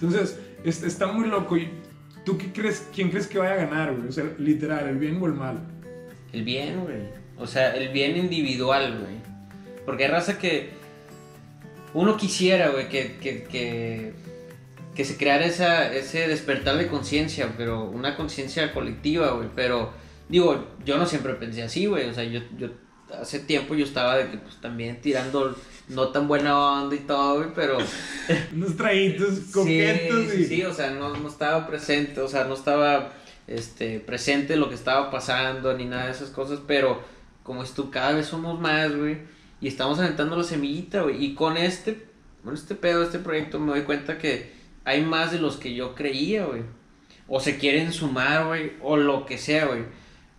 [0.00, 1.56] Entonces, es- está muy loco.
[1.56, 1.70] Y
[2.24, 4.08] ¿Tú qué crees, quién crees que vaya a ganar, güey?
[4.08, 5.60] O sea, literal, el bien o el mal.
[6.32, 7.02] El bien, güey.
[7.38, 9.14] O sea, el bien individual, güey.
[9.84, 10.70] Porque hay raza que
[11.94, 14.12] uno quisiera, güey, que, que, que,
[14.96, 19.48] que se creara esa, ese despertar de conciencia, pero una conciencia colectiva, güey.
[19.54, 19.92] Pero,
[20.28, 22.08] digo, yo no siempre pensé así, güey.
[22.08, 22.70] O sea, yo, yo
[23.20, 25.54] hace tiempo yo estaba de que, pues, también tirando
[25.88, 27.78] no tan buena onda y todo, güey, pero...
[28.54, 30.44] Unos traguitos coquetos sí, y...
[30.44, 33.12] sí, o sea, no, no estaba presente, o sea, no estaba
[33.46, 37.00] este, presente lo que estaba pasando ni nada de esas cosas, pero
[37.42, 39.18] como es tú, cada vez somos más, güey,
[39.60, 42.06] y estamos aventando la semillita, güey, y con este,
[42.42, 44.52] con este pedo, este proyecto, me doy cuenta que
[44.84, 46.62] hay más de los que yo creía, güey,
[47.28, 49.84] o se quieren sumar, güey, o lo que sea, güey,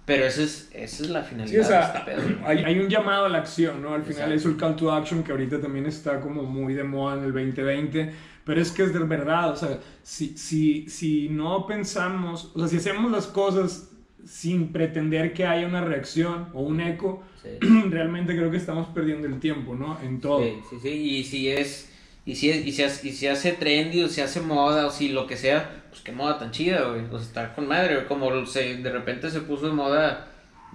[0.07, 2.39] pero esa es, esa es la finalidad Sí, o sea, de este pedo.
[2.45, 3.93] hay, hay un llamado a la acción, ¿no?
[3.93, 4.35] Al final Exacto.
[4.35, 7.33] es el call to action que ahorita también está como muy de moda en el
[7.33, 8.13] 2020,
[8.45, 12.67] pero es que es de verdad, o sea, si, si, si no pensamos, o sea,
[12.69, 13.91] si hacemos las cosas
[14.25, 17.49] sin pretender que haya una reacción o un eco, Sí.
[17.89, 19.99] realmente creo que estamos perdiendo el tiempo, ¿no?
[20.01, 20.39] En todo.
[20.43, 21.89] Sí, sí, sí, y si es,
[22.27, 24.91] y si es, y si hace, y si hace trendy, o si hace moda, o
[24.91, 27.95] si lo que sea, pues qué moda tan chida, güey, o sea, está con madre,
[27.95, 30.27] güey, como se, de repente se puso de moda,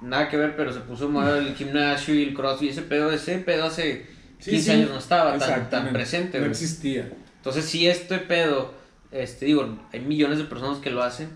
[0.03, 3.12] nada que ver, pero se puso de moda el gimnasio y el crossfit, ese pedo,
[3.12, 4.06] ese pedo hace
[4.41, 4.70] Sí, 15 sí.
[4.73, 6.50] años no estaba tan, tan presente, No güey.
[6.50, 7.08] existía.
[7.36, 8.75] Entonces, si este pedo,
[9.12, 11.28] este, digo, hay millones de personas que lo hacen,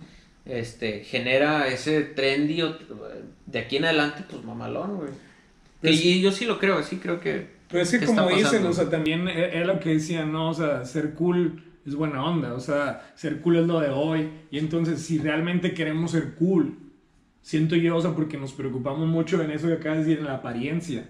[0.44, 2.76] este, genera ese trendy, o-
[3.46, 5.10] de aquí en adelante, pues mamalón, güey.
[5.82, 7.54] Pues- y yo sí lo creo, sí creo que...
[7.68, 10.50] Pero es que ¿Qué como dicen, o sea, también e- era lo que decían, ¿no?
[10.50, 14.30] O sea, ser cool es buena onda, o sea, ser cool es lo de hoy.
[14.50, 16.78] Y entonces, si realmente queremos ser cool,
[17.42, 20.26] siento yo, o sea, porque nos preocupamos mucho en eso que acabas de decir, en
[20.26, 21.08] la apariencia.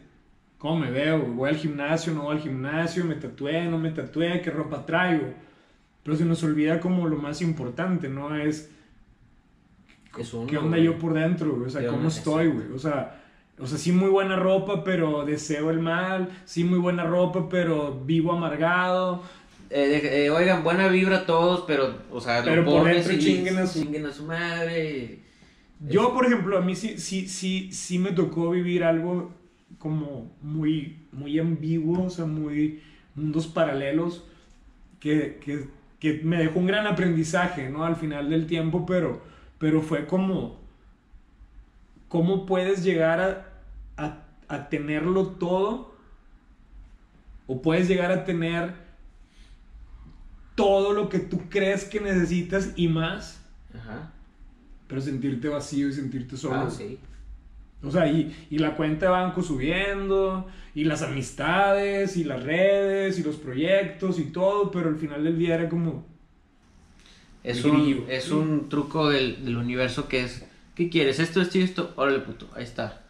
[0.59, 1.19] ¿Cómo me veo?
[1.21, 2.15] ¿Voy al gimnasio?
[2.15, 3.05] ¿No voy al gimnasio?
[3.05, 3.67] ¿Me tatué?
[3.67, 4.41] ¿No me tatué?
[4.41, 5.35] ¿Qué ropa traigo?
[6.03, 8.35] Pero se nos olvida como lo más importante, ¿no?
[8.35, 8.71] Es
[10.19, 10.85] Es uno, ¿Qué onda güey.
[10.85, 11.63] yo por dentro?
[11.65, 12.73] O sea, ¿Qué ¿cómo estoy, güey?
[12.75, 13.23] O sea,
[13.59, 16.29] o sea, sí muy buena ropa, pero deseo el mal.
[16.45, 19.23] Sí muy buena ropa, pero vivo amargado.
[19.71, 22.97] Eh, de- eh, oigan, buena vibra a todos, pero, o sea, Pero lo por pones
[23.09, 25.19] dentro y chinguen a su- chinguen a su madre.
[25.89, 29.31] Yo, por ejemplo, a mí sí, sí, sí, sí me tocó vivir algo
[29.79, 32.81] como muy, muy ambiguo, o sea, muy
[33.15, 34.25] mundos paralelos,
[35.01, 35.67] que, que,
[36.01, 37.85] que me dejó un gran aprendizaje, ¿no?
[37.85, 39.23] Al final del tiempo, pero,
[39.59, 40.59] pero fue como,
[42.09, 43.46] ¿cómo puedes llegar a,
[44.49, 45.95] a, tenerlo todo?
[47.47, 48.75] O puedes llegar a tener
[50.55, 53.41] todo lo que tú crees que necesitas y más,
[53.75, 54.13] Ajá.
[54.89, 56.63] pero sentirte vacío y sentirte solo.
[56.67, 56.99] Ah, sí.
[57.83, 63.19] O sea, y, y la cuenta de banco subiendo, y las amistades, y las redes,
[63.19, 66.07] y los proyectos, y todo, pero al final del día era como...
[67.45, 71.21] Es un, es un truco del, del universo que es, ¿qué quieres?
[71.21, 71.93] Esto, esto y esto.
[71.95, 73.06] Órale, puto, ahí está.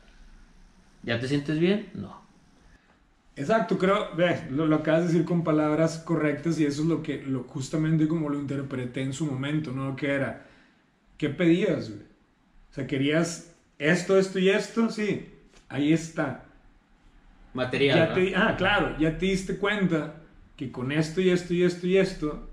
[1.06, 1.88] ¿Ya te sientes bien?
[1.94, 2.20] No.
[3.36, 7.02] Exacto, creo, ve, lo, lo acabas de decir con palabras correctas y eso es lo
[7.02, 9.94] que, lo, justamente como lo interpreté en su momento, ¿no?
[9.94, 10.46] Que era,
[11.16, 12.02] ¿qué pedías, güey?
[12.02, 15.26] O sea, querías esto, esto y esto, sí,
[15.68, 16.44] ahí está.
[17.54, 17.98] Material.
[17.98, 18.14] Ya ¿no?
[18.14, 20.22] te, ah, claro, ya te diste cuenta
[20.56, 22.50] que con esto y esto y esto y esto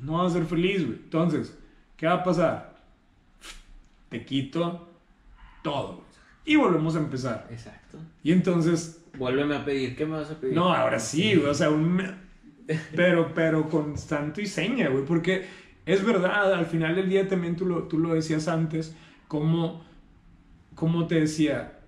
[0.00, 0.98] no vas a ser feliz, güey.
[0.98, 1.58] Entonces,
[1.96, 2.76] ¿qué va a pasar?
[4.10, 4.88] Te quito
[5.62, 5.96] todo.
[5.96, 6.07] güey.
[6.48, 7.46] Y volvemos a empezar.
[7.50, 7.98] Exacto.
[8.22, 9.96] Y entonces, Vuélveme a pedir.
[9.96, 10.54] ¿Qué me vas a pedir?
[10.54, 12.00] no, ahora sí, güey, o sea, un
[12.96, 15.46] pero, pero con santo y seña, güey, porque
[15.86, 18.94] es verdad, al final del día también tú lo, tú lo decías antes,
[19.26, 19.84] como,
[20.74, 21.80] como te decía,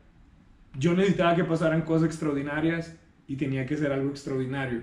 [0.78, 4.82] yo necesitaba que pasaran cosas extraordinarias y tenía que ser algo extraordinario.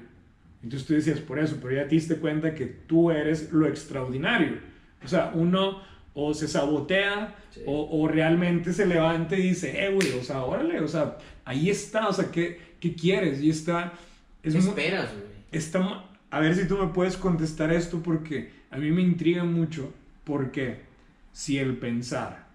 [0.64, 4.58] Entonces tú decías, por eso, pero ya te diste cuenta que tú eres lo extraordinario.
[5.04, 5.82] O sea, uno
[6.20, 7.62] o se sabotea Sí.
[7.68, 11.70] o, o realmente se levanta y dice, eh, güey, o sea, órale, o sea, ahí
[11.70, 13.40] está, o sea, ¿qué, qué quieres?
[13.42, 13.94] Y está...
[14.44, 15.26] Es ¿Qué muy- esperas, güey?
[15.52, 19.94] está a ver si tú me puedes contestar esto porque a mí me intriga mucho
[20.24, 20.82] porque
[21.32, 22.46] si el pensar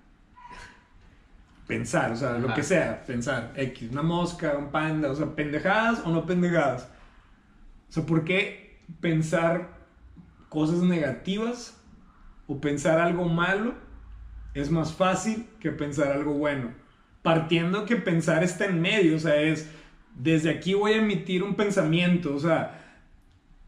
[1.67, 6.03] pensar, o sea, lo que sea, pensar X, una mosca, un panda, o sea, pendejadas
[6.05, 6.89] o no pendejadas.
[7.89, 9.71] O sea, ¿por qué pensar
[10.49, 11.79] cosas negativas
[12.47, 13.75] o pensar algo malo
[14.55, 16.71] es más fácil que pensar algo bueno?
[17.23, 19.71] Partiendo que pensar está en medio, o sea, es
[20.15, 22.99] desde aquí voy a emitir un pensamiento, o sea,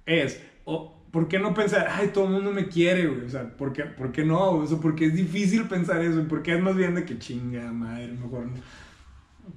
[0.07, 3.25] es, o, ¿por qué no pensar, ay, todo el mundo me quiere, güey?
[3.25, 4.51] O sea, ¿por qué, por qué no?
[4.51, 8.09] O sea, porque es difícil pensar eso, porque es más bien de que chinga madre,
[8.09, 8.49] mejor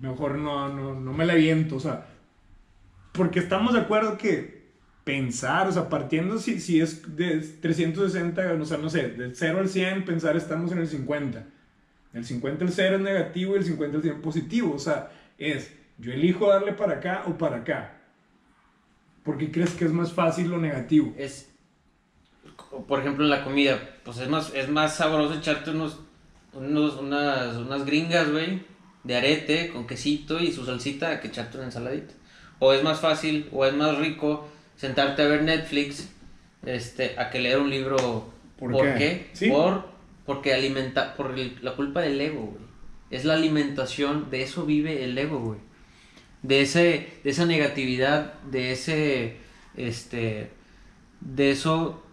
[0.02, 2.08] mejor no, no, no me la viento, o sea,
[3.14, 4.57] porque estamos de acuerdo que
[5.08, 9.60] pensar, o sea, partiendo si, si es de 360, o sea, no sé, del 0
[9.60, 11.46] al 100, pensar estamos en el 50.
[12.14, 15.74] El 50 el 0 es negativo y el 50 el 100 positivo, o sea, es
[15.98, 18.02] yo elijo darle para acá o para acá.
[19.24, 21.14] ¿Por qué crees que es más fácil lo negativo?
[21.18, 21.54] Es,
[22.86, 26.02] por ejemplo, en la comida, pues es más, es más sabroso echarte unos,
[26.52, 28.62] unos unas, unas gringas, güey,
[29.06, 32.14] de arete con quesito y su salsita que echarte una ensaladita.
[32.60, 36.08] O es más fácil, o es más rico sentarte a ver Netflix
[36.66, 38.32] este, a que leer un libro.
[38.58, 38.98] ¿Por ¿Por, qué?
[38.98, 39.30] qué?
[39.34, 39.50] Sí.
[39.50, 39.90] Por,
[40.26, 42.64] porque alimenta, por el- la culpa del ego, güey.
[43.10, 45.60] Es la alimentación, de eso vive el ego, güey.
[46.44, 49.38] De, ese, de esa negatividad, de ese,
[49.76, 50.52] este,
[51.22, 52.04] de eso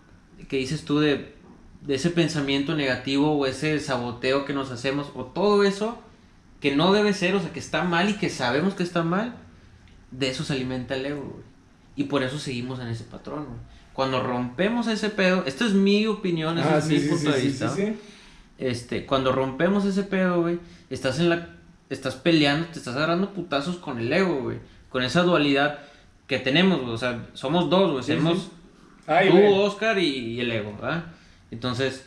[0.49, 1.35] que dices tú, de,
[1.83, 6.01] de ese pensamiento negativo o ese saboteo que nos hacemos, o todo eso
[6.61, 9.37] que no debe ser, o sea, que está mal y que sabemos que está mal,
[10.11, 11.45] de eso se alimenta el ego, güey.
[11.97, 13.59] Y por eso seguimos en ese patrón, güey.
[13.93, 17.39] Cuando rompemos ese pedo, esto es mi opinión, ese Ah, es mi sí, punto sí,
[17.39, 17.75] de vista.
[18.59, 20.59] Este, cuando rompemos ese pedo, güey,
[20.91, 21.51] estás en la
[21.91, 24.59] estás peleando, te estás agarrando putazos con el ego, güey,
[24.91, 25.79] con esa dualidad
[26.27, 28.49] que tenemos, güey, o sea, somos dos, güey, somos.
[29.07, 29.55] Ay, tú.
[29.55, 31.05] Oscar y, y el ego, ¿verdad?
[31.51, 32.07] Entonces,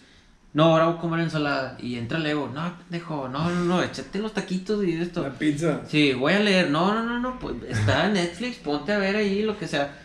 [0.53, 3.83] no, ahora voy a comer ensalada y entra el ego, no, pendejo, no, no, no,
[3.83, 5.21] échate los taquitos y esto.
[5.21, 5.81] La pizza.
[5.87, 6.71] Sí, voy a leer.
[6.71, 7.37] No, no, no, no.
[7.39, 9.95] Pues está en Netflix, ponte a ver ahí lo que sea.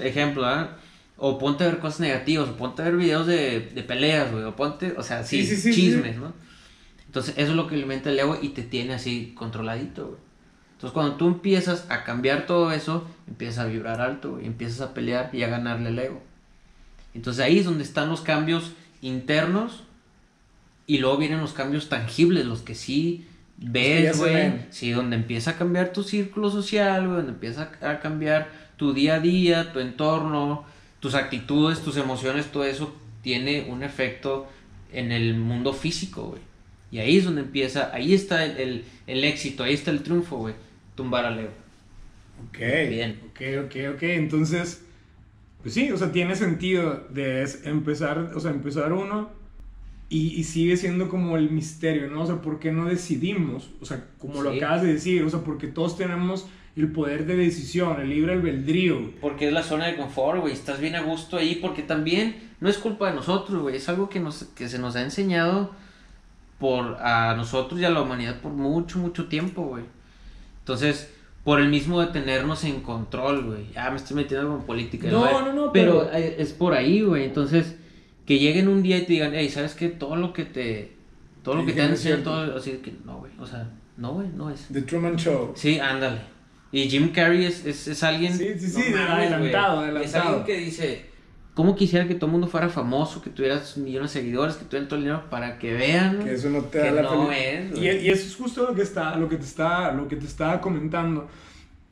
[0.00, 0.76] Ejemplo, ¿ah?
[1.16, 4.44] O ponte a ver cosas negativas, o ponte a ver videos de, de peleas, güey.
[4.44, 6.32] O ponte, o sea, sí, Sí, sí, sí, chismes, ¿no?
[7.04, 10.20] Entonces, eso es lo que alimenta el ego y te tiene así controladito, güey.
[10.76, 14.46] Entonces, cuando tú empiezas a cambiar todo eso, empiezas a vibrar alto, güey.
[14.46, 16.22] Empiezas a pelear y a ganarle el ego.
[17.12, 19.84] Entonces, ahí es donde están los cambios internos
[20.86, 23.26] y luego vienen los cambios tangibles, los que sí
[23.58, 24.52] ves, güey.
[24.70, 29.16] Sí, donde empieza a cambiar tu círculo social, güey, donde empieza a cambiar tu día
[29.16, 30.64] a día, tu entorno,
[31.00, 34.48] tus actitudes, tus emociones, todo eso tiene un efecto
[34.92, 36.42] en el mundo físico, güey.
[36.90, 40.38] Y ahí es donde empieza, ahí está el, el- el éxito, ahí está el triunfo,
[40.38, 40.54] güey.
[40.96, 41.52] Tumbar al ego.
[42.48, 42.58] Ok.
[42.88, 43.20] Bien.
[43.30, 44.02] Ok, ok, ok.
[44.02, 44.82] Entonces,
[45.62, 49.30] pues sí, o sea, tiene sentido de empezar, o sea, empezar uno
[50.08, 52.22] y, y sigue siendo como el misterio, ¿no?
[52.22, 53.70] O sea, ¿por qué no decidimos?
[53.80, 54.58] O sea, como lo Sí.
[54.58, 56.46] acabas de decir, o sea, porque todos tenemos
[56.76, 59.12] el poder de decisión, el libre albedrío.
[59.20, 60.52] Porque es la zona de confort, güey.
[60.52, 61.56] Estás bien a gusto ahí.
[61.56, 63.76] Porque también no es culpa de nosotros, güey.
[63.76, 65.72] Es algo que, nos, que se nos ha enseñado
[66.58, 69.84] por a nosotros y a la humanidad por mucho, mucho tiempo, güey.
[70.60, 71.12] Entonces,
[71.50, 73.66] por el mismo de tenernos en control, güey.
[73.74, 75.08] Ah, me estoy metiendo con política.
[75.10, 77.24] No, no, no, Pero, pero- es por ahí, güey.
[77.24, 77.74] Entonces,
[78.24, 79.88] que lleguen un día y te digan, hey, ¿sabes qué?
[79.88, 80.92] Todo lo que te.
[81.42, 82.56] Todo lo que te han no enseñado, todo.
[82.56, 83.32] Así que, no, güey.
[83.40, 84.68] O sea, no, güey, no es.
[84.72, 85.50] The Truman Show.
[85.56, 86.20] Sí, ándale.
[86.70, 88.32] Y Jim Carrey es, es, es alguien.
[88.32, 90.04] Sí, sí, sí, mames, adelantado, güey.
[90.04, 90.28] Es adelantado.
[90.38, 91.09] alguien que dice:
[91.54, 94.88] ¿Cómo quisiera que todo el mundo fuera famoso, que tuvieras millones de seguidores, que tuvieran
[94.88, 96.24] todo el dinero para que vean?
[96.24, 97.74] Que eso no te da la no felicidad.
[97.76, 100.26] es, y, eso es justo lo que está, lo que te está, lo que te
[100.26, 101.28] estaba comentando.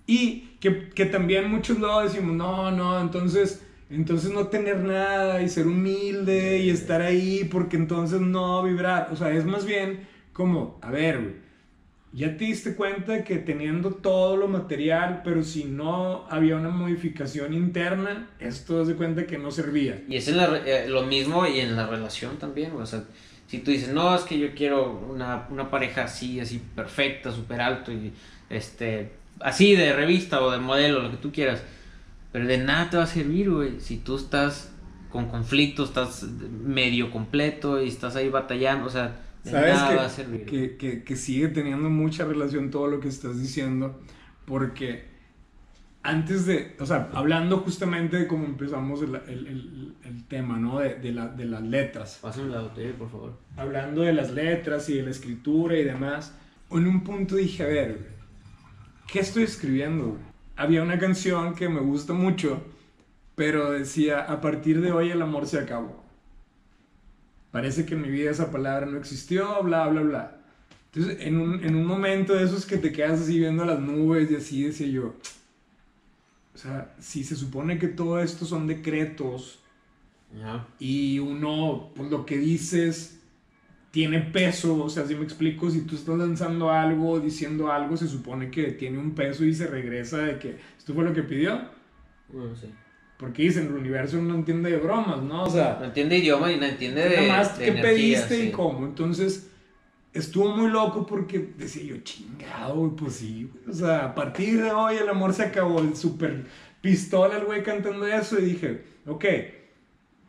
[0.06, 5.48] Y que, que también muchos luego decimos, no, no, entonces, entonces no tener nada y
[5.48, 9.08] ser humilde y estar ahí porque entonces no vibrar.
[9.12, 11.47] O sea, es más bien como, a ver, güey,
[12.12, 17.52] ya te diste cuenta que teniendo todo lo material, pero si no había una modificación
[17.52, 20.02] interna, esto das de cuenta que no servía.
[20.08, 22.72] Y es en la eh, lo mismo y en la relación también.
[22.72, 23.04] O sea,
[23.46, 27.60] si tú dices, no, es que yo quiero una, una pareja así, así perfecta, súper
[27.60, 28.12] alto y
[28.48, 31.62] este, así de revista o de modelo, lo que tú quieras.
[32.32, 33.80] Pero de nada te va a servir, güey.
[33.80, 34.72] Si tú estás
[35.10, 40.04] con conflicto, estás medio completo y estás ahí batallando, o sea, ¿Sabes nada que, va
[40.06, 40.44] a servir.
[40.46, 44.00] que, que- que sigue teniendo mucha relación todo lo que estás diciendo?
[44.44, 45.06] Porque
[46.02, 50.78] antes de, o sea, hablando justamente de cómo empezamos el, el- el- el tema, ¿no?
[50.78, 52.18] De, de la- de las letras.
[52.22, 53.38] Pásame la botella, por favor.
[53.56, 56.34] Hablando de las letras y de la escritura y demás,
[56.70, 58.08] en un punto dije, a ver,
[59.10, 60.16] ¿qué estoy escribiendo?
[60.56, 62.62] Había una canción que me gusta mucho,
[63.34, 66.04] pero decía, a partir de hoy el amor se acabó.
[67.50, 70.40] Parece que en mi vida esa palabra no existió, bla, bla, bla.
[70.92, 74.30] Entonces, en un, en un momento de esos que te quedas así viendo las nubes
[74.30, 75.14] y así, decía yo,
[76.54, 79.60] o sea, si se supone que todo esto son decretos
[80.30, 80.66] Ya.
[80.78, 83.20] y uno, pues lo que dices
[83.90, 88.08] tiene peso, o sea, si me explico, si tú estás lanzando algo, diciendo algo, se
[88.08, 91.70] supone que tiene un peso y se regresa de que esto fue lo que pidió.
[92.28, 92.68] Bueno, sí.
[93.18, 95.42] Porque dicen, el universo no entiende de bromas, ¿no?
[95.44, 97.16] O sea, No entiende idioma y no entiende de.
[97.16, 97.92] nada más de qué energía,
[98.28, 98.86] pediste y cómo.
[98.86, 99.50] Entonces,
[100.12, 103.50] estuvo muy loco porque decía yo, chingado, güey, pues sí.
[103.52, 103.64] güey.
[103.68, 106.44] O sea, a partir de hoy el amor se acabó, el súper
[106.80, 109.24] pistola el güey cantando eso y dije, ok,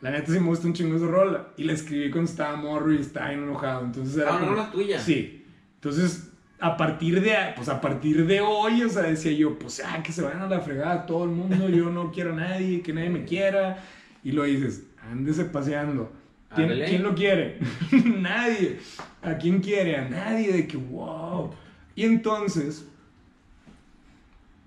[0.01, 1.49] la neta sí me gusta un chingo esa rola.
[1.57, 3.85] Y la escribí cuando estaba morro y estaba enojado.
[3.85, 4.99] Entonces era Ah, como- rola tuya.
[4.99, 5.45] Sí.
[5.75, 6.28] Entonces,
[6.61, 10.11] a partir de, pues a partir de hoy, o sea, decía yo, pues ah, que
[10.11, 13.09] se vayan a la fregada todo el mundo, yo no quiero a nadie, que nadie
[13.09, 13.83] me quiera.
[14.23, 16.11] Y lo dices, ándese paseando.
[16.53, 17.59] ¿Quién, quién lo quiere?
[18.17, 18.79] nadie.
[19.21, 19.95] ¿A quién quiere?
[19.97, 20.51] A nadie.
[20.51, 21.51] De que, wow.
[21.95, 22.85] Y entonces,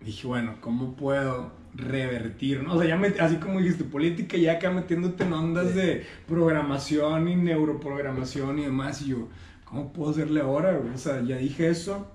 [0.00, 2.62] dije, bueno, ¿cómo puedo revertir?
[2.62, 2.74] no?
[2.74, 7.28] O sea, ya me- así como dijiste, política, ya acá metiéndote en ondas de programación
[7.28, 9.02] y neuroprogramación y demás.
[9.02, 9.28] Y yo,
[9.72, 10.78] ¿cómo puedo hacerle ahora?
[10.78, 12.06] O ya dije eso.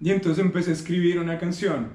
[0.00, 1.88] Y entonces empecé a escribir una canción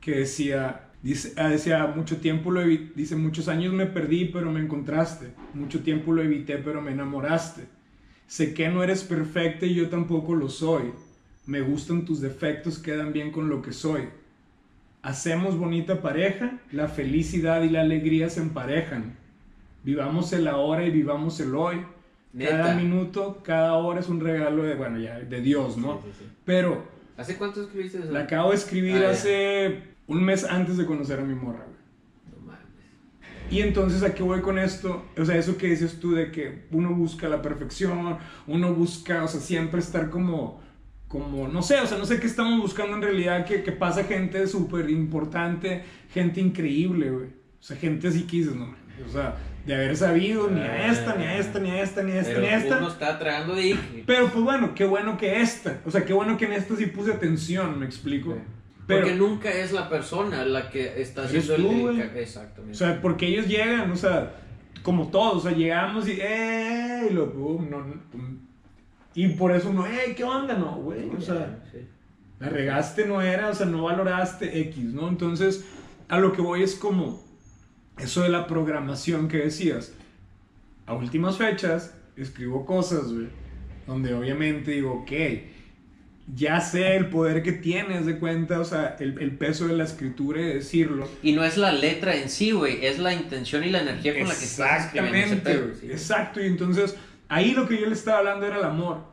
[0.00, 5.32] que decía, dice, ah, mucho tiempo lo dice, muchos años me perdí, pero me encontraste.
[5.54, 7.62] Mucho tiempo lo evité, pero me enamoraste.
[8.26, 10.90] Sé que no eres perfecta y yo tampoco lo soy.
[11.46, 14.08] Me gustan tus defectos, quedan bien con lo que soy.
[15.02, 19.16] Hacemos bonita pareja, la felicidad y la alegría se emparejan.
[19.84, 21.84] Vivamos el ahora y vivamos el hoy.
[22.38, 26.00] Cada minuto, cada hora es un regalo de, bueno, ya, de Dios, ¿no?
[26.02, 26.30] Sí, sí, sí.
[26.44, 26.84] Pero
[27.16, 28.10] ¿Hace cuánto escribiste eso?
[28.10, 29.10] la acabo de escribir Ah, ya.
[29.10, 32.40] hace un mes antes de conocer a mi morra, güey.
[32.40, 32.62] No mames.
[33.50, 35.04] Y entonces, ¿a qué voy con esto?
[35.18, 39.28] O sea, eso que dices tú de que uno busca la perfección, uno busca, o
[39.28, 40.62] sea, siempre estar como,
[41.08, 44.04] como, no sé, o sea, no sé qué estamos buscando en realidad, que, que pasa
[44.04, 47.26] gente súper importante, gente increíble, güey.
[47.60, 49.36] O sea, gente así que dices, no, mames, o sea,
[49.66, 52.38] de haber sabido ni a esta, ni a esta, ni a esta, ni a esta,
[52.40, 52.78] ni a esta.
[52.78, 53.76] uno está tragando de
[54.06, 55.80] Pero pues bueno, qué bueno que esta.
[55.86, 58.36] O sea, qué bueno que en esta sí puse atención, me explico.
[58.86, 62.00] Pero, Porque nunca es la persona la que está haciendo tú, el...
[62.00, 62.72] el- Exactamente.
[62.72, 64.34] o sea, porque ellos llegan, o sea,
[64.82, 67.06] como todos, o sea, llegamos y, ¡eh!
[67.08, 67.94] Y lo, pum, no, no.
[69.14, 70.14] Y por eso uno, ¡eh!
[70.16, 70.54] ¿Qué onda?
[70.56, 71.08] No, güey.
[71.16, 71.78] O sea, Sí.
[72.40, 75.08] la regaste, no era, o sea, no valoraste X, ¿no?
[75.08, 75.64] Entonces,
[76.08, 77.22] a lo que voy es como
[78.02, 79.92] eso de la programación que decías.
[80.86, 83.28] A últimas fechas, escribo cosas, güey,
[83.86, 85.12] donde obviamente digo, ok,
[86.34, 89.84] ya sé el poder que tienes de cuenta, o sea, el, el peso de la
[89.84, 91.08] escritura y de decirlo.
[91.22, 94.28] Y no es la letra en sí, güey, es la intención y la energía con
[94.28, 96.40] la que estás escribiendo Exactamente, exacto.
[96.40, 96.96] Y entonces,
[97.28, 99.12] ahí lo que yo le estaba hablando era el amor.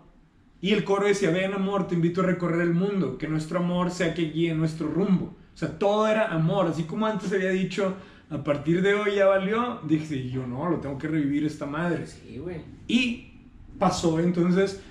[0.62, 3.92] Y el coro decía, ven amor, te invito a recorrer el mundo, que nuestro amor
[3.92, 5.38] sea que guíe nuestro rumbo.
[5.54, 7.96] O sea, todo era amor, así como antes había dicho,
[8.30, 12.06] a partir de hoy ya valió, dije, yo no, lo tengo que revivir esta madre.
[12.06, 12.62] Sí, güey.
[12.88, 13.32] Y
[13.80, 14.82] pasó, entonces,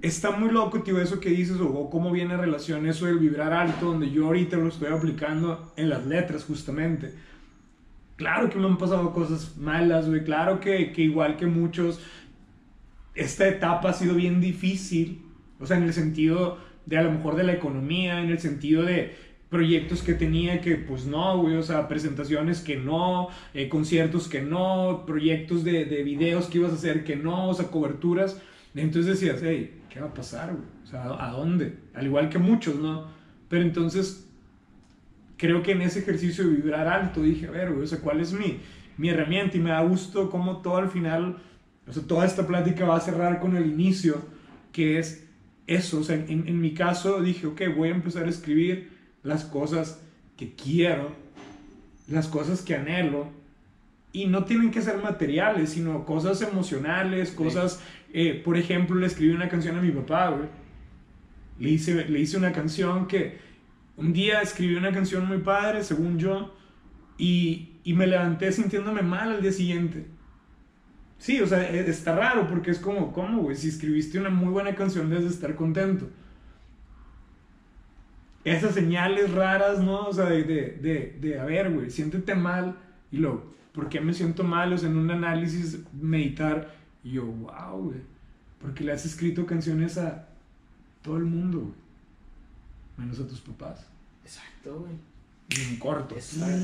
[0.00, 3.52] está muy loco, tío, eso que dices, o cómo viene a relación eso del vibrar
[3.52, 7.12] alto, donde yo ahorita lo estoy aplicando en las letras, justamente.
[8.16, 12.00] Claro que me han pasado cosas malas, güey, claro que, que igual que muchos,
[13.14, 15.22] esta etapa ha sido bien difícil,
[15.60, 18.84] o sea, en el sentido de a lo mejor de la economía, en el sentido
[18.84, 19.14] de
[19.56, 24.42] proyectos que tenía que pues no, güey, o sea, presentaciones que no, eh, conciertos que
[24.42, 28.38] no, proyectos de, de videos que ibas a hacer que no, o sea, coberturas.
[28.74, 30.66] Entonces decías, hey, ¿qué va a pasar, güey?
[30.84, 31.78] O sea, ¿a dónde?
[31.94, 33.06] Al igual que muchos, ¿no?
[33.48, 34.28] Pero entonces,
[35.38, 38.20] creo que en ese ejercicio de vibrar alto dije, a ver, güey, o sea, ¿cuál
[38.20, 38.58] es mi,
[38.98, 39.56] mi herramienta?
[39.56, 41.38] Y me da gusto cómo todo al final,
[41.88, 44.20] o sea, toda esta plática va a cerrar con el inicio,
[44.70, 45.26] que es
[45.66, 48.95] eso, o sea, en, en mi caso dije, ok, voy a empezar a escribir
[49.26, 50.00] las cosas
[50.36, 51.10] que quiero,
[52.08, 53.28] las cosas que anhelo,
[54.12, 57.80] y no tienen que ser materiales, sino cosas emocionales, cosas,
[58.12, 60.48] eh, por ejemplo, le escribí una canción a mi papá, güey.
[61.58, 63.38] Le hice, le hice una canción que
[63.96, 66.54] un día escribí una canción muy padre, según yo,
[67.18, 70.06] y, y me levanté sintiéndome mal al día siguiente.
[71.18, 73.56] Sí, o sea, e- está raro porque es como, ¿cómo, güey?
[73.56, 76.08] Si escribiste una muy buena canción debes de estar contento.
[78.46, 80.06] Esas señales raras, ¿no?
[80.06, 82.76] O sea, de, de, de, de a ver, güey, siéntete mal
[83.10, 84.72] y luego, ¿por qué me siento mal?
[84.72, 86.70] O sea, en un análisis, meditar,
[87.02, 87.98] y yo, wow, güey,
[88.60, 90.28] porque le has escrito canciones a
[91.02, 91.72] todo el mundo, güey,
[92.98, 93.86] menos a tus papás,
[94.24, 94.92] Exacto, güey.
[95.50, 96.14] y en corto.
[96.14, 96.54] Exacto.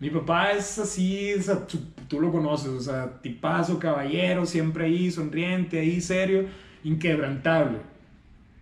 [0.00, 4.84] Mi papá es así, o sea, tú, tú lo conoces, o sea, tipazo, caballero, siempre
[4.84, 6.46] ahí, sonriente, ahí, serio,
[6.84, 7.78] inquebrantable.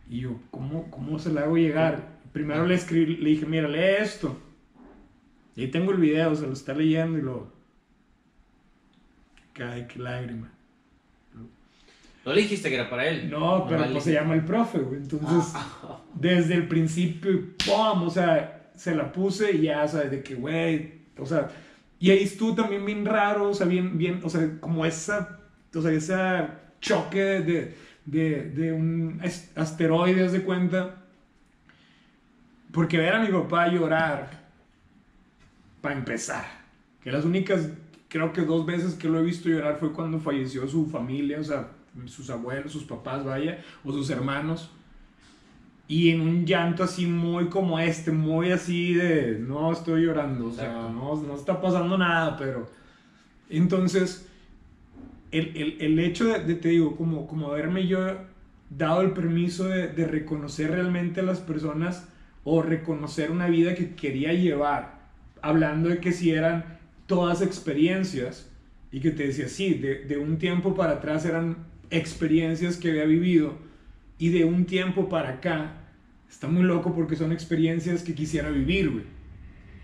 [0.08, 2.16] Y yo, ¿cómo, cómo se le hago llegar?
[2.32, 4.38] Primero le escribí, le dije, mira, lee esto.
[5.54, 7.52] Y ahí tengo el video, se lo está leyendo y lo...
[9.52, 10.52] Cae, qué lágrima.
[12.26, 13.30] No le dijiste que era para él.
[13.30, 15.00] No, pero pues se llama el profe, güey.
[15.00, 18.02] Entonces, Ah, desde el principio, ¡pum!
[18.02, 20.10] O sea, se la puse y ya, ¿sabes?
[20.10, 21.48] De que, güey, o sea,
[21.98, 25.38] y ahí estuvo también bien raro, o sea, bien, bien, o sea, como esa,
[25.74, 26.14] o sea, ese
[26.80, 27.74] choque de,
[28.06, 29.20] de, de un
[29.54, 31.02] asteroide, de cuenta.
[32.72, 34.30] Porque ver a mi papá llorar,
[35.80, 36.44] para empezar,
[37.02, 37.70] que las únicas,
[38.08, 41.44] creo que dos veces que lo he visto llorar fue cuando falleció su familia, o
[41.44, 41.68] sea,
[42.06, 44.70] sus abuelos, sus papás, vaya, o sus hermanos.
[45.88, 50.52] Y en un llanto así muy como este, muy así de, no estoy llorando, o
[50.52, 52.68] sea, no, no está pasando nada, pero...
[53.48, 54.28] Entonces,
[55.30, 57.98] el, el, el hecho de, te digo, como, como haberme yo
[58.70, 62.08] dado el permiso de, de, reconocer realmente a las personas
[62.44, 65.08] o reconocer una vida que quería llevar,
[65.42, 68.50] hablando de que si eran todas experiencias
[68.90, 71.56] y que te decía, sí, de, de un tiempo para atrás eran
[71.90, 73.54] experiencias que había vivido
[74.18, 75.74] y de un tiempo para acá
[76.28, 79.04] está muy loco porque son experiencias que quisiera vivir, güey.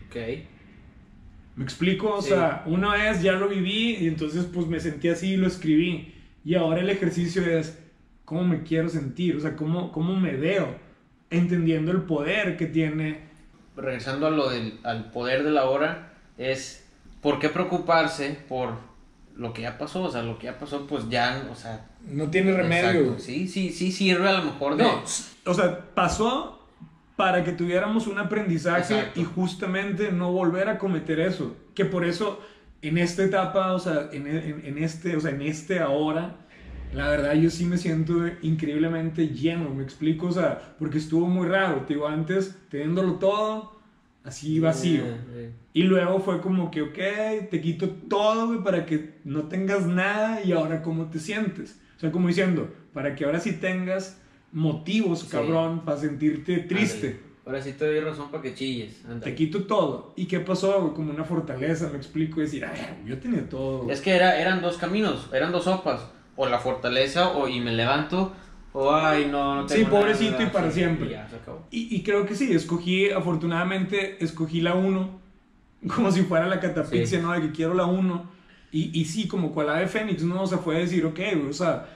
[0.07, 0.52] Ok.
[1.57, 2.15] ¿Me explico?
[2.15, 2.31] O Sí.
[2.31, 6.15] sea, una vez ya lo viví y entonces pues me sentí así y lo escribí.
[6.45, 7.79] Y ahora el ejercicio es
[8.25, 10.75] cómo me quiero sentir, o sea, cómo, cómo me veo,
[11.31, 13.21] entendiendo el poder que tiene.
[13.77, 16.87] Regresando a lo del al poder de la hora, es
[17.21, 18.75] ¿por qué preocuparse por
[19.37, 20.03] lo que ya pasó?
[20.03, 21.87] O sea, lo que ya pasó, pues ya, o sea.
[22.07, 22.91] No tiene remedio.
[23.01, 23.19] exacto.
[23.19, 24.85] Sí, sí, sí sirve a lo mejor de.
[24.85, 25.03] No,
[25.47, 26.62] o sea, pasó
[27.23, 29.21] para que tuviéramos un aprendizaje Exacto.
[29.21, 31.57] y justamente no volver a cometer eso.
[31.77, 32.41] Que por eso
[32.83, 36.35] en esta etapa, o sea, en, en- en este, o sea, en este ahora,
[36.93, 41.47] la verdad yo sí me siento increíblemente lleno, me explico, o sea, porque estuvo muy
[41.47, 43.81] raro, te digo, antes teniéndolo todo
[44.25, 45.05] así vacío.
[45.35, 46.99] Eh, Y luego fue como que, ok,
[47.51, 51.81] te quito todo, güey, para que no tengas nada y ahora cómo te sientes.
[51.97, 54.19] O sea, como diciendo, para que ahora sí tengas
[54.53, 55.29] motivos, Sí.
[55.31, 57.21] cabrón, para sentirte triste.
[57.45, 59.03] Ahora sí te doy razón para que chilles.
[59.23, 60.13] Te quito todo.
[60.17, 60.95] ¿Y qué pasó?
[60.95, 63.91] Como una fortaleza, me explico, decir, ay, yo tenía todo.
[63.91, 66.07] Es que era, eran dos caminos, eran dos sopas.
[66.37, 68.33] O la fortaleza, o y me levanto,
[68.73, 71.11] o ay, no, no Sí, tengo pobrecito nada, y para sí, siempre.
[71.11, 71.67] ya, se acabó.
[71.71, 75.21] Y, y creo que sí, escogí, afortunadamente, escogí la 1,
[75.95, 77.25] como si fuera la catapixia, Sí.
[77.25, 77.33] ¿no?
[77.33, 78.31] De que quiero la 1.
[78.71, 80.43] Y, y sí, como cual ave Fénix, ¿no?
[80.43, 81.87] O sea, fue decir, ok, o sea,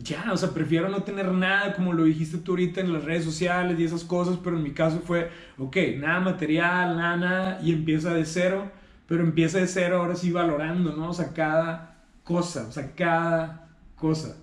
[0.00, 3.24] ya, o sea, prefiero no tener nada, como lo dijiste tú ahorita en las redes
[3.24, 7.72] sociales y esas cosas, pero en mi caso fue, ok, nada material, nada, nada, y
[7.72, 8.70] empieza de cero,
[9.06, 11.10] pero empieza de cero ahora sí valorando, ¿no?
[11.10, 14.36] O sea, cada cosa, o sea, cada cosa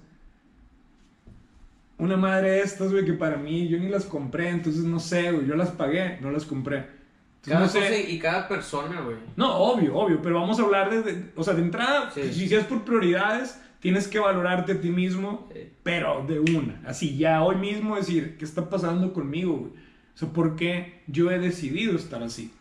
[1.97, 5.31] una madre de estas, güey, que para mí yo ni las compré, entonces no sé,
[5.31, 6.77] güey, yo las pagué, no las compré.
[6.79, 7.79] Entonces, Cada no sé.
[7.79, 9.15] cosa y cada persona, güey.
[9.37, 12.33] No, obvio, obvio, pero vamos a hablar de, de- o sea, de entrada, Sí.
[12.33, 15.47] si es por prioridades, tienes que valorarte a ti mismo,
[15.83, 19.71] pero de una, así, ya hoy mismo decir, ¿qué está pasando conmigo, güey?
[19.73, 22.51] O sea, ¿por qué yo he decidido estar así?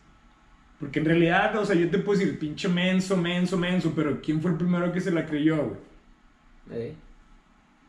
[0.79, 4.39] Porque en realidad, o sea, yo te puedo decir, pinche menso, menso, menso, pero ¿quién
[4.39, 5.79] fue el primero que se la creyó, güey?
[6.69, 6.93] Eh,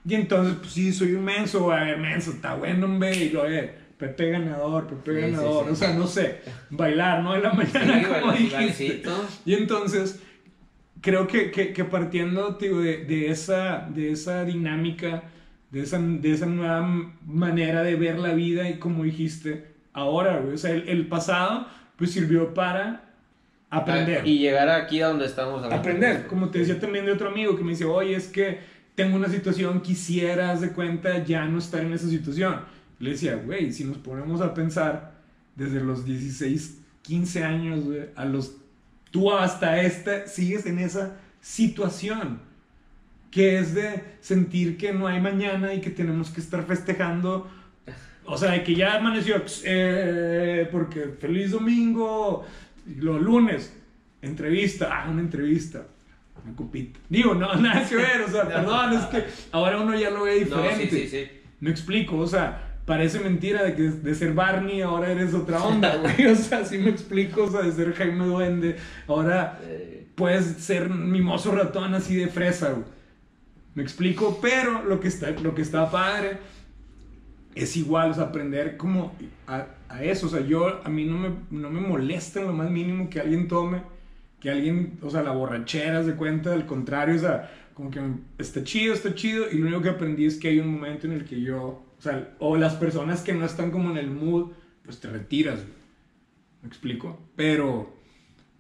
[0.09, 3.29] Y entonces, pues sí, soy un menso, güey, a ver, menso, está bueno, hombre, y
[3.29, 5.73] lo eh, Pepe ganador, Pepe Sí, ganador, sí.
[5.73, 7.37] o sea, no sé, bailar, ¿no?
[7.37, 9.03] En la mañana, como dijiste.
[9.45, 10.23] Y entonces,
[11.01, 15.25] creo que, que, que partiendo tío, de, de, esa, de esa dinámica,
[15.71, 16.83] de esa, de esa nueva
[17.27, 21.67] manera de ver la vida y como dijiste, ahora, güey, o sea, el, el pasado,
[21.97, 23.07] pues sirvió para
[23.71, 24.27] aprender.
[24.27, 25.65] Y llegar aquí a donde estamos.
[25.65, 28.59] Aprender, como te decía también de otro amigo que me dice, oye, es que
[28.95, 32.61] tengo una situación, quisieras de cuenta ya no estar en esa situación.
[32.99, 35.17] Le decía, güey, si nos ponemos a pensar
[35.55, 38.57] desde los 16, 15 años, güey, a los,
[39.17, 42.39] tú hasta esta, sigues en esa situación,
[43.31, 47.51] que es de sentir que no hay mañana y que tenemos que estar festejando.
[48.27, 52.45] O sea, de que ya amaneció, eh, porque feliz domingo,
[52.99, 53.75] los lunes,
[54.21, 55.87] entrevista, ah, una entrevista,
[56.45, 57.01] una copita.
[57.09, 58.51] Digo, no, nada que ver, o sea, No.
[58.51, 60.91] perdón, es que ahora uno ya lo ve No, diferente.
[60.91, 61.31] sí, sí, sí.
[61.61, 65.97] Me explico, o sea, parece mentira de que de ser Barney ahora eres otra onda,
[65.97, 66.27] güey.
[66.33, 69.61] O sea, sí me explico, o sea, de ser Jaime Duende, ahora
[70.15, 72.85] puedes ser mimoso ratón así de fresa, güey.
[73.75, 76.39] Me explico, pero lo que está, lo que está padre
[77.55, 79.15] es igual, o sea, aprender como
[79.47, 80.27] a, a eso.
[80.27, 83.21] O sea, yo, a mí no me, no me molesta en lo más mínimo que
[83.21, 83.83] alguien tome,
[84.41, 88.01] que alguien, o sea, la borrachera se cuenta, al contrario, o sea, como que
[88.39, 91.13] está chido, está chido, y lo único que aprendí es que hay un momento en
[91.13, 94.53] el que yo, o sea, o las personas que no están como en el mood,
[94.85, 95.77] pues te retiras, güey.
[96.63, 97.19] ¿Me explico?
[97.37, 97.95] Pero,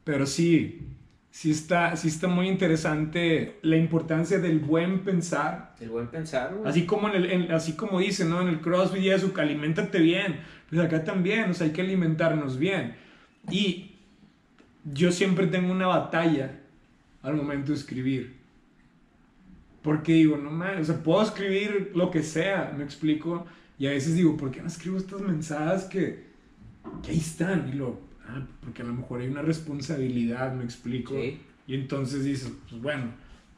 [0.05, 0.89] pero sí,
[1.31, 6.69] sí está, sí está muy interesante la importancia del buen pensar el buen pensar, güey.
[6.69, 8.41] Así como, en el, en- así como dicen, ¿no?
[8.41, 10.41] En el CrossFit y eso, que aliméntate bien.
[10.71, 12.95] Pues acá también, o sea, hay que alimentarnos bien.
[13.51, 13.93] Y
[14.85, 16.61] yo siempre tengo una batalla
[17.23, 18.37] al momento de escribir.
[19.87, 23.47] Porque digo, no mames, o sea, puedo escribir lo que sea, me explico.
[23.79, 26.27] Y a veces digo, ¿por qué no escribo estas mensajes que
[27.03, 27.71] que ahí están.
[27.73, 31.15] Y lo, ah, porque a lo mejor hay una responsabilidad, me explico.
[31.15, 31.41] Sí.
[31.67, 33.05] Y entonces dices, pues bueno,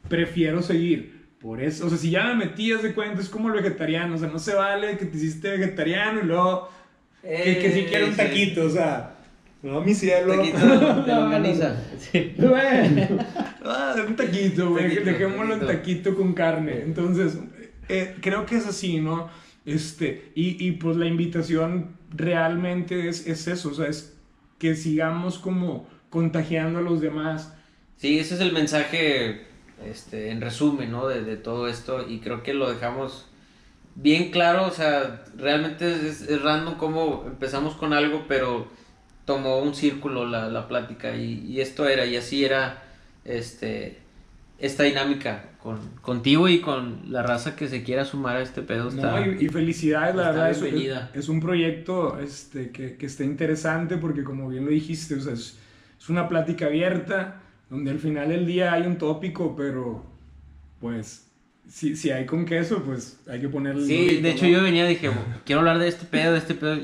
[0.07, 1.19] prefiero seguir.
[1.39, 4.17] Por eso, o sea, si ya me metías de cuenta, es como el vegetariano, o
[4.17, 6.69] sea, no se vale que te hiciste vegetariano y luego
[7.21, 9.15] que, que si quiero un Eh, taquito, o sea,
[9.63, 10.35] no, mi cielo.
[10.35, 10.57] Taquito
[11.03, 11.81] de longaniza.
[11.97, 12.33] Sí.
[12.37, 13.19] Bueno,
[13.69, 16.15] ah, un taquito, güey, Taquito, dejémoslo en taquito.
[16.15, 16.81] con carne.
[16.81, 17.37] Entonces,
[17.87, 19.29] eh, creo que es así, ¿no?
[19.65, 24.15] Este, y, y pues la invitación realmente es, es eso, o sea, es
[24.57, 27.53] que sigamos como contagiando a los demás.
[27.97, 29.45] Sí, ese es el mensaje,
[29.85, 31.07] este, en resumen, ¿no?
[31.07, 33.27] De, de todo esto y creo que lo dejamos
[33.95, 38.67] bien claro, o sea, realmente es, es random cómo empezamos con algo, pero
[39.25, 42.83] tomó un círculo la, la plática y, y esto era, y así era,
[43.29, 43.97] este,
[44.57, 48.89] esta dinámica con, contigo y con la raza que se quiera sumar a este pedo.
[48.89, 50.51] Está, No, y, y felicidades, la verdad.
[50.51, 50.61] Es,
[51.13, 55.33] es- un proyecto este, que, que está interesante porque, como bien lo dijiste, o sea,
[55.33, 55.57] es,
[55.99, 60.03] es una plática abierta donde al final del día hay un tópico, pero
[60.79, 61.27] pues
[61.67, 63.85] si, si hay con queso, pues hay que ponerle.
[63.85, 64.51] Sí, de hecho ¿no?
[64.51, 65.11] yo venía y dije,
[65.45, 66.77] quiero hablar de este pedo, de este pedo.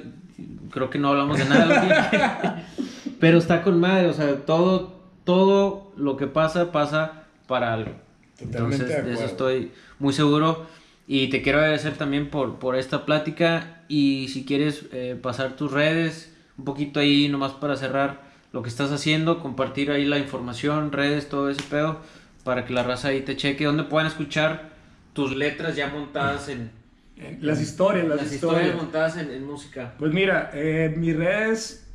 [0.69, 2.63] Creo que no hablamos de nada.
[3.19, 4.94] Pero está con madre, o sea, todo,
[5.25, 7.91] todo lo que pasa, pasa para algo.
[8.39, 10.65] Totalmente Entonces, de de eso estoy muy seguro.
[11.07, 13.81] Y te quiero agradecer también por, por esta plática.
[13.87, 18.69] Y si quieres eh, pasar tus redes, un poquito ahí nomás para cerrar lo que
[18.69, 21.99] estás haciendo, compartir ahí la información, redes, todo ese pedo,
[22.43, 24.69] para que la raza ahí te cheque, donde puedan escuchar
[25.13, 26.71] tus letras ya montadas en,
[27.17, 28.63] Eh, Las historias, las, las historias.
[28.63, 29.93] historias montadas en, en música.
[29.99, 31.87] Pues mira, eh, mis redes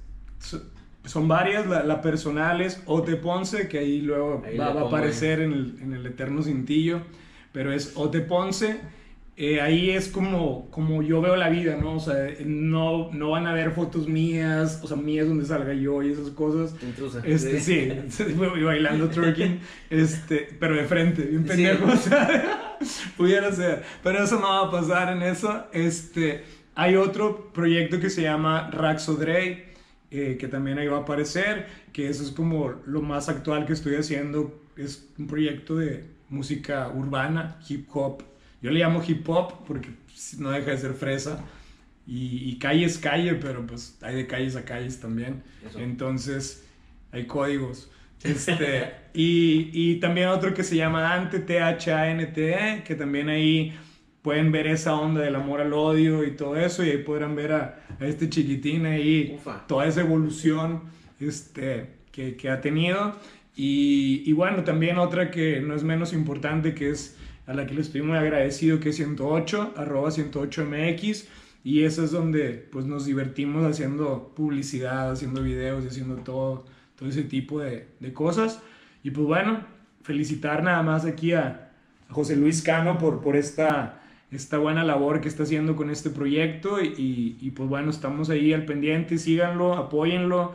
[1.05, 1.67] son varias.
[1.67, 5.79] La, la personal es Ote Ponce, que ahí luego Ahí va, a aparecer en el,
[5.83, 7.03] en el eterno cintillo.
[7.53, 8.81] Pero es Ote Ponce.
[9.43, 11.95] Eh, ahí es como, como yo veo la vida, ¿no?
[11.95, 16.03] O sea, no, no van a ver fotos mías, o sea, mías donde salga yo
[16.03, 16.75] y esas cosas.
[16.83, 17.23] Intrusa.
[17.25, 17.89] Este, sí,
[18.29, 21.49] y bailando twerking, este, pero de frente, bien Sí.
[21.49, 22.79] pendejo, o sea,
[23.17, 28.11] pudiera ser, pero eso no va a pasar en eso, este, hay otro proyecto que
[28.11, 29.70] se llama Raxo Dre,
[30.11, 33.73] eh, que también ahí va a aparecer, que eso es como lo más actual que
[33.73, 38.23] estoy haciendo, es un proyecto de música urbana, hip hop,
[38.62, 41.44] yo le llamo hip hop porque pues, no deja de ser fresa,
[42.07, 45.44] y, y calle es calle, pero pues hay de calles a calles también.
[45.64, 45.79] Eso.
[45.79, 46.64] Entonces,
[47.12, 47.90] hay códigos.
[48.23, 53.75] Este, y, y también otro que se llama Dante, T-H-A-N-T-E, que también ahí
[54.23, 57.53] pueden ver esa onda del amor al odio y todo eso, y ahí podrán ver
[57.53, 59.67] a, a este chiquitín ahí, Ufa.
[59.67, 60.83] toda esa evolución
[61.21, 63.15] este, que, que ha tenido.
[63.57, 67.75] Y, y bueno, también otra que no es menos importante, que es a la que
[67.75, 71.27] le estoy muy agradecido, que es 108, arroba 108mx.
[71.63, 76.65] Y esa es donde pues nos divertimos haciendo publicidad, haciendo videos y haciendo todo,
[76.97, 78.63] todo ese tipo de, de cosas.
[79.03, 79.65] Y pues bueno,
[80.03, 81.73] felicitar nada más aquí a,
[82.09, 84.00] a José Luis Cano por, por esta,
[84.33, 86.81] esta buena labor que está haciendo con este proyecto.
[86.81, 90.53] Y, y, pues bueno, estamos ahí al pendiente, síganlo, apóyenlo.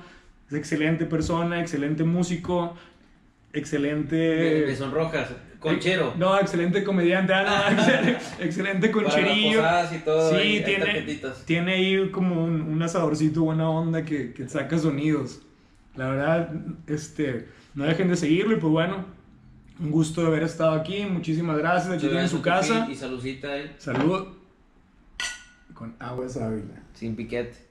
[0.50, 2.76] Es excelente persona, excelente músico,
[3.54, 4.16] excelente...
[4.16, 6.14] De, de sonrojas, conchero.
[6.18, 9.58] No, excelente comediante, ah, no, excelente, excelente Para las concherillo.
[9.60, 10.32] posadas y todo.
[10.40, 11.46] Sí, tiene, tapetitas.
[11.46, 15.42] tiene ahí como un, un asadorcito buena onda que, que saca sonidos.
[15.96, 16.52] La verdad,
[16.88, 19.06] este, no dejen de seguirlo y pues bueno,
[19.80, 21.06] un gusto de haber estado aquí.
[21.06, 21.94] Muchísimas gracias.
[21.94, 22.88] Aquí tienen su casa.
[22.90, 24.28] Y saludcita, eh, Salud.
[25.74, 26.84] Con agua ávila.
[26.94, 27.65] sin piquete.